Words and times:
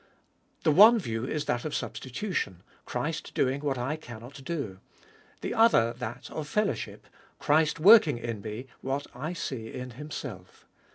The 0.63 0.71
one 0.71 0.97
view 0.97 1.25
is 1.27 1.45
that 1.45 1.63
of 1.63 1.75
substitution: 1.75 2.63
Christ 2.85 3.35
doing 3.35 3.61
what 3.61 3.77
I 3.77 3.97
cannot 3.97 4.43
do. 4.43 4.79
The 5.41 5.53
other 5.53 5.93
that 5.93 6.31
of 6.31 6.47
fellowship: 6.47 7.05
Christ 7.37 7.79
working 7.79 8.17
in 8.17 8.41
me 8.41 8.65
what 8.81 9.05
I 9.13 9.33
see 9.33 9.71
in 9.71 9.91
Himself. 9.91 10.65